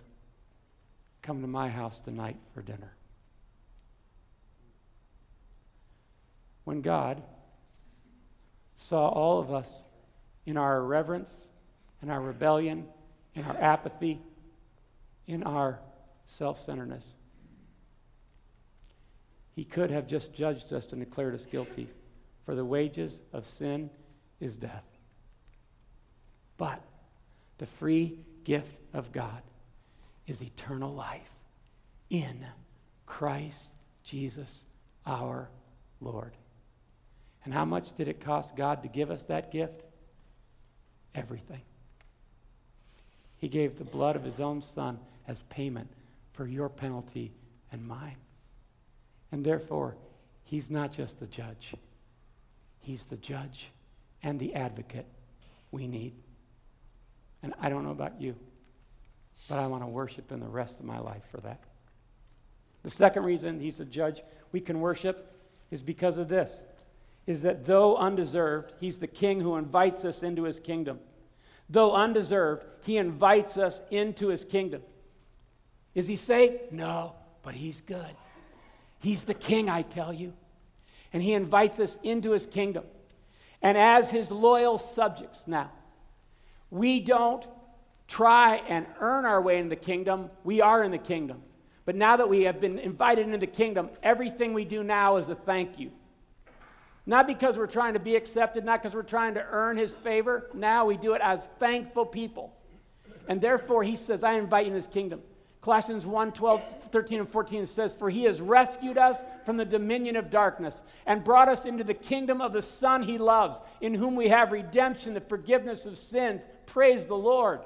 [1.23, 2.93] come to my house tonight for dinner
[6.65, 7.23] when god
[8.75, 9.83] saw all of us
[10.45, 11.47] in our irreverence,
[12.01, 12.85] in our rebellion,
[13.35, 14.19] in our apathy,
[15.27, 15.79] in our
[16.25, 17.05] self centeredness.
[19.55, 21.87] He could have just judged us and declared us guilty,
[22.43, 23.89] for the wages of sin
[24.39, 24.83] is death.
[26.57, 26.81] But
[27.59, 29.41] the free gift of God
[30.27, 31.35] is eternal life
[32.09, 32.45] in
[33.05, 33.69] Christ
[34.03, 34.63] Jesus
[35.05, 35.49] our
[36.01, 36.33] Lord.
[37.45, 39.83] And how much did it cost God to give us that gift?
[41.13, 41.61] Everything.
[43.37, 45.89] He gave the blood of his own son as payment
[46.31, 47.31] for your penalty
[47.71, 48.15] and mine.
[49.31, 49.95] And therefore,
[50.45, 51.73] he's not just the judge,
[52.79, 53.69] he's the judge
[54.21, 55.05] and the advocate
[55.71, 56.13] we need.
[57.41, 58.35] And I don't know about you,
[59.47, 61.59] but I want to worship him the rest of my life for that.
[62.83, 65.33] The second reason he's the judge we can worship
[65.71, 66.59] is because of this
[67.25, 70.99] is that though undeserved, he's the king who invites us into his kingdom.
[71.69, 74.81] Though undeserved, he invites us into his kingdom.
[75.95, 76.71] Is he safe?
[76.71, 78.15] No, but he's good.
[78.99, 80.33] He's the king, I tell you.
[81.13, 82.83] And he invites us into his kingdom.
[83.61, 85.71] And as his loyal subjects now,
[86.69, 87.45] we don't
[88.13, 90.29] try and earn our way into the kingdom.
[90.43, 91.41] We are in the kingdom.
[91.83, 95.29] But now that we have been invited into the kingdom, everything we do now is
[95.29, 95.91] a thank you.
[97.07, 100.47] Not because we're trying to be accepted, not because we're trying to earn his favor.
[100.53, 102.53] Now we do it as thankful people.
[103.27, 105.21] And therefore, he says, I invite you in his kingdom.
[105.61, 110.17] Colossians 1 12, 13, and 14 says, For he has rescued us from the dominion
[110.17, 114.15] of darkness and brought us into the kingdom of the Son he loves, in whom
[114.15, 116.45] we have redemption, the forgiveness of sins.
[116.67, 117.61] Praise the Lord.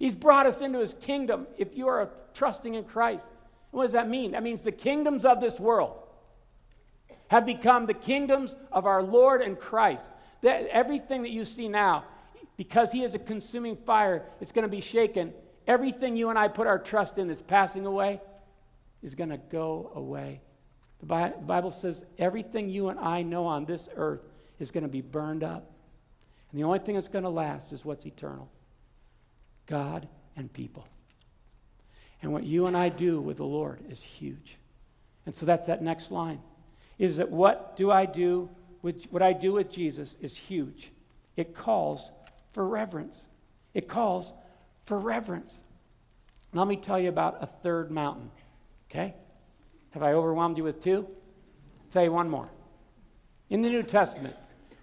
[0.00, 3.26] He's brought us into his kingdom if you are trusting in Christ.
[3.70, 4.32] What does that mean?
[4.32, 5.98] That means the kingdoms of this world
[7.28, 10.06] have become the kingdoms of our Lord and Christ.
[10.40, 12.04] That everything that you see now,
[12.56, 15.34] because He is a consuming fire, it's going to be shaken.
[15.66, 18.22] Everything you and I put our trust in that's passing away
[19.02, 20.40] is going to go away.
[21.00, 24.22] The Bible says everything you and I know on this earth
[24.58, 25.70] is going to be burned up.
[26.50, 28.48] And the only thing that's going to last is what's eternal
[29.70, 30.06] God
[30.36, 30.86] and people.
[32.20, 34.58] And what you and I do with the Lord is huge.
[35.24, 36.40] And so that's that next line
[36.98, 38.50] is that what do I do
[38.82, 40.90] with what I do with Jesus is huge.
[41.36, 42.10] It calls
[42.52, 43.22] for reverence.
[43.74, 44.32] It calls
[44.84, 45.58] for reverence.
[46.52, 48.30] Let me tell you about a third mountain.
[48.90, 49.14] Okay?
[49.90, 51.06] Have I overwhelmed you with two?
[51.06, 52.50] I'll tell you one more.
[53.48, 54.36] In the New Testament,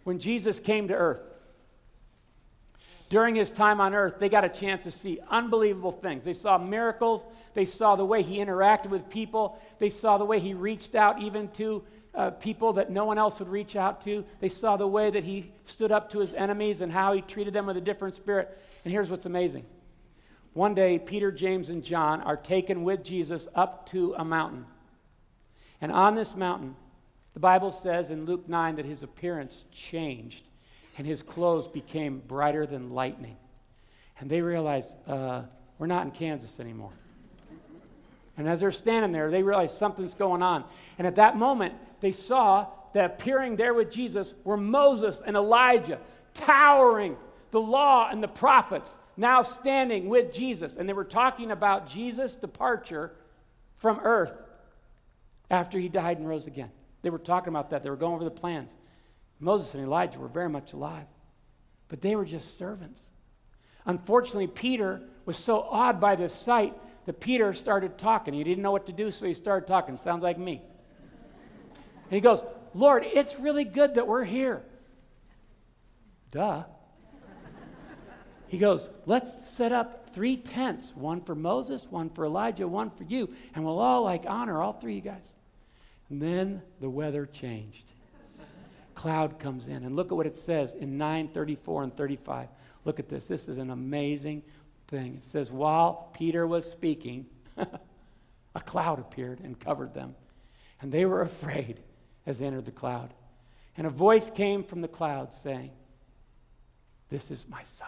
[0.03, 1.21] when Jesus came to earth,
[3.09, 6.23] during his time on earth, they got a chance to see unbelievable things.
[6.23, 10.39] They saw miracles, they saw the way he interacted with people, they saw the way
[10.39, 11.83] he reached out even to
[12.13, 14.25] uh, people that no one else would reach out to.
[14.39, 17.53] They saw the way that he stood up to his enemies and how he treated
[17.53, 18.57] them with a different spirit.
[18.83, 19.65] And here's what's amazing
[20.53, 24.65] one day, Peter, James, and John are taken with Jesus up to a mountain.
[25.79, 26.75] And on this mountain,
[27.35, 30.43] the Bible says in Luke 9 that his appearance changed
[30.97, 33.37] and his clothes became brighter than lightning.
[34.19, 35.43] And they realized, uh,
[35.77, 36.91] we're not in Kansas anymore.
[38.35, 40.63] And as they're standing there, they realize something's going on.
[40.97, 45.99] And at that moment, they saw that appearing there with Jesus were Moses and Elijah,
[46.33, 47.17] towering
[47.51, 50.75] the law and the prophets, now standing with Jesus.
[50.75, 53.11] And they were talking about Jesus' departure
[53.77, 54.33] from earth
[55.49, 56.71] after he died and rose again.
[57.01, 57.83] They were talking about that.
[57.83, 58.73] They were going over the plans.
[59.39, 61.05] Moses and Elijah were very much alive,
[61.89, 63.01] but they were just servants.
[63.85, 66.73] Unfortunately, Peter was so awed by this sight
[67.05, 68.33] that Peter started talking.
[68.33, 69.95] He didn't know what to do, so he started talking.
[69.97, 70.61] Sounds like me.
[72.09, 74.63] And he goes, Lord, it's really good that we're here.
[76.31, 76.63] Duh.
[78.47, 83.03] He goes, Let's set up three tents one for Moses, one for Elijah, one for
[83.03, 85.33] you, and we'll all like honor all three of you guys.
[86.09, 87.91] And then the weather changed.
[88.97, 92.47] Cloud comes in, and look at what it says in 934 and 35.
[92.83, 93.25] Look at this.
[93.25, 94.41] This is an amazing
[94.87, 95.17] thing.
[95.17, 97.27] It says, While Peter was speaking,
[97.57, 100.15] a cloud appeared and covered them,
[100.81, 101.79] and they were afraid
[102.25, 103.13] as they entered the cloud.
[103.77, 105.69] And a voice came from the cloud saying,
[107.09, 107.87] This is my son,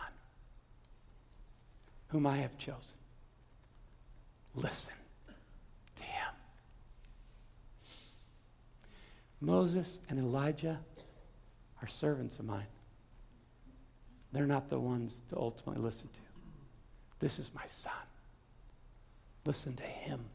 [2.09, 2.99] whom I have chosen.
[4.53, 4.93] Listen
[5.95, 6.33] to him.
[9.41, 10.79] Moses and Elijah
[11.81, 12.67] are servants of mine.
[14.31, 16.19] They're not the ones to ultimately listen to.
[17.19, 17.93] This is my son.
[19.45, 20.25] Listen to him.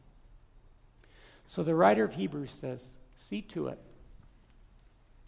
[1.45, 2.83] So the writer of Hebrews says,
[3.15, 3.79] See to it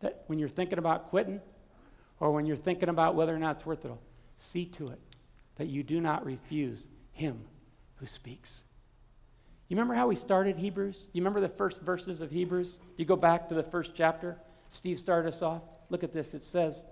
[0.01, 1.41] that when you're thinking about quitting
[2.19, 4.01] or when you're thinking about whether or not it's worth it all,
[4.37, 4.99] see to it
[5.55, 7.39] that you do not refuse him
[7.95, 8.63] who speaks.
[9.69, 10.99] You remember how we started Hebrews?
[11.13, 12.79] You remember the first verses of Hebrews?
[12.95, 14.37] You go back to the first chapter.
[14.69, 15.63] Steve started us off.
[15.89, 16.33] Look at this.
[16.33, 16.83] It says,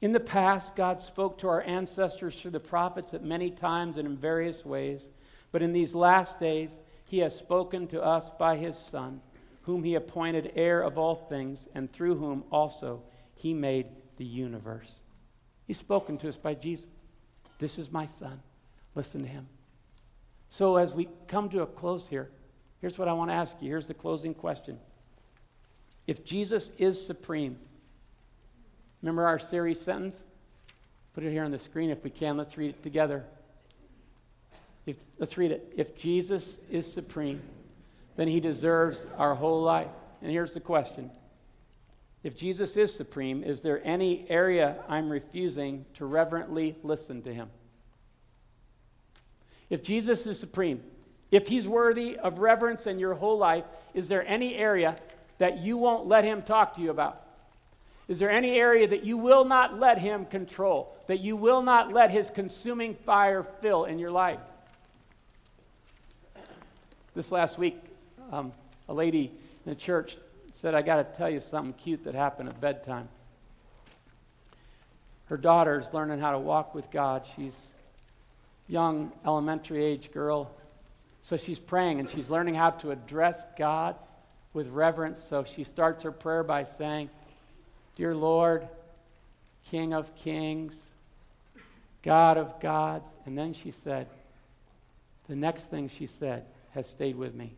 [0.00, 4.06] In the past, God spoke to our ancestors through the prophets at many times and
[4.06, 5.08] in various ways,
[5.52, 6.74] but in these last days,
[7.04, 9.20] he has spoken to us by his Son
[9.62, 13.02] whom he appointed heir of all things, and through whom also
[13.34, 13.86] he made
[14.16, 15.00] the universe.
[15.66, 16.86] He's spoken to us by Jesus.
[17.58, 18.40] This is my son.
[18.94, 19.46] Listen to him.
[20.48, 22.30] So, as we come to a close here,
[22.80, 23.68] here's what I want to ask you.
[23.68, 24.78] Here's the closing question.
[26.06, 27.56] If Jesus is supreme,
[29.02, 30.22] remember our series sentence?
[31.14, 32.36] Put it here on the screen if we can.
[32.36, 33.24] Let's read it together.
[34.86, 35.72] If, let's read it.
[35.76, 37.40] If Jesus is supreme,
[38.16, 39.90] then he deserves our whole life.
[40.22, 41.10] And here's the question
[42.22, 47.50] If Jesus is supreme, is there any area I'm refusing to reverently listen to him?
[49.68, 50.82] If Jesus is supreme,
[51.30, 54.96] if he's worthy of reverence in your whole life, is there any area
[55.38, 57.24] that you won't let him talk to you about?
[58.10, 61.92] Is there any area that you will not let him control, that you will not
[61.92, 64.40] let his consuming fire fill in your life?
[67.14, 67.78] This last week,
[68.32, 68.50] um,
[68.88, 69.30] a lady
[69.64, 70.16] in the church
[70.50, 73.08] said, I got to tell you something cute that happened at bedtime.
[75.26, 77.28] Her daughter's learning how to walk with God.
[77.36, 77.56] She's
[78.66, 80.50] young, elementary age girl.
[81.22, 83.94] So she's praying and she's learning how to address God
[84.52, 85.22] with reverence.
[85.22, 87.08] So she starts her prayer by saying,
[88.00, 88.66] Dear Lord,
[89.66, 90.74] King of kings,
[92.00, 93.10] God of gods.
[93.26, 94.06] And then she said,
[95.28, 97.52] the next thing she said has stayed with me.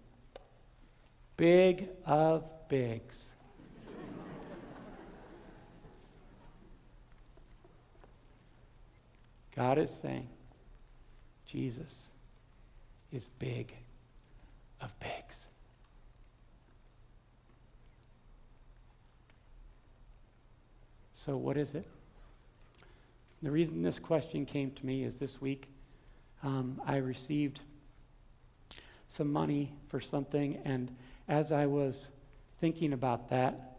[1.37, 3.29] Big of bigs.
[9.55, 10.27] God is saying,
[11.47, 12.03] Jesus
[13.13, 13.73] is big
[14.81, 15.47] of bigs.
[21.25, 21.87] So, what is it?
[23.45, 25.69] The reason this question came to me is this week
[26.43, 27.61] um, I received
[29.07, 30.91] some money for something, and
[31.29, 32.09] as I was
[32.61, 33.77] thinking about that,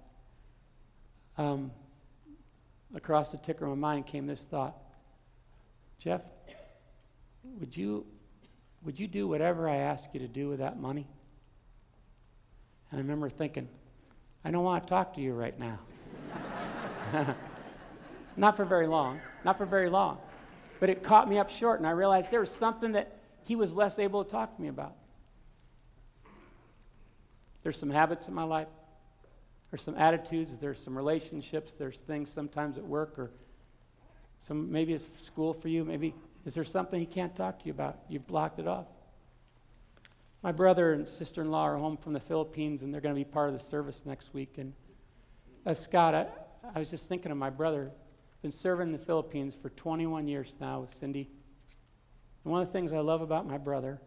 [1.37, 1.71] um,
[2.95, 4.77] across the ticker of my mind came this thought
[5.99, 6.21] Jeff,
[7.59, 8.05] would you,
[8.85, 11.07] would you do whatever I ask you to do with that money?
[12.89, 13.67] And I remember thinking,
[14.45, 15.79] I don't want to talk to you right now.
[18.37, 19.21] Not for very long.
[19.43, 20.17] not for very long.
[20.79, 23.73] But it caught me up short, and I realized there was something that he was
[23.73, 24.95] less able to talk to me about.
[27.61, 28.67] There's some habits in my life,
[29.69, 33.31] there's some attitudes, there's some relationships, there's things sometimes at work or
[34.39, 36.13] some maybe it's school for you, maybe
[36.45, 37.99] is there something he can't talk to you about?
[38.09, 38.87] You've blocked it off.
[40.41, 43.19] My brother and sister in law are home from the Philippines, and they're going to
[43.19, 44.57] be part of the service next week.
[44.57, 44.73] And
[45.65, 46.27] uh, Scott, I,
[46.63, 47.91] I was just thinking of my brother,
[48.41, 51.29] been serving in the Philippines for 21 years now with Cindy.
[52.43, 53.99] And one of the things I love about my brother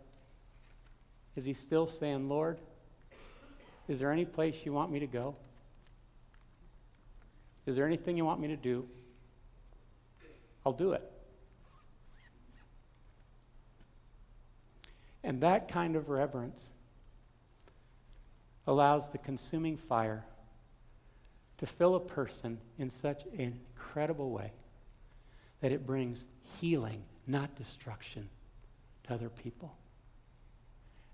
[1.37, 2.59] is he's still saying, Lord,
[3.89, 5.37] is there any place you want me to go?
[7.67, 8.87] Is there anything you want me to do?
[10.65, 11.03] I'll do it.
[15.23, 16.65] And that kind of reverence
[18.67, 20.25] allows the consuming fire
[21.59, 24.53] to fill a person in such an incredible way
[25.61, 26.25] that it brings
[26.61, 28.29] healing, not destruction,
[29.05, 29.75] to other people.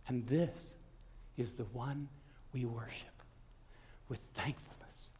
[0.08, 0.76] And this
[1.36, 2.08] is the one
[2.52, 3.08] we worship
[4.08, 5.10] with thankfulness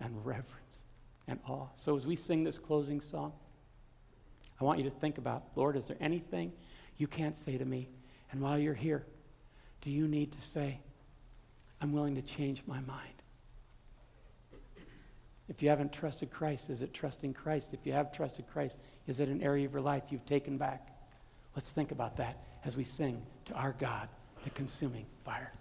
[0.00, 0.78] and reverence
[1.28, 1.66] and awe.
[1.76, 3.32] So as we sing this closing song,
[4.60, 6.52] I want you to think about Lord, is there anything
[6.96, 7.88] you can't say to me?
[8.30, 9.04] And while you're here,
[9.80, 10.78] do you need to say,
[11.80, 13.11] I'm willing to change my mind?
[15.48, 17.68] If you haven't trusted Christ, is it trusting Christ?
[17.72, 18.76] If you have trusted Christ,
[19.06, 20.88] is it an area of your life you've taken back?
[21.54, 24.08] Let's think about that as we sing to our God,
[24.44, 25.52] the consuming fire.